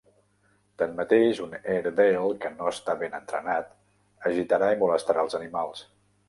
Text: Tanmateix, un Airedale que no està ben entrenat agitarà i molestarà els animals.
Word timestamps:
Tanmateix, 0.81 1.41
un 1.47 1.51
Airedale 1.57 2.23
que 2.45 2.51
no 2.55 2.71
està 2.71 2.97
ben 3.03 3.19
entrenat 3.19 3.69
agitarà 4.31 4.73
i 4.75 4.81
molestarà 4.87 5.29
els 5.29 5.39
animals. 5.43 5.87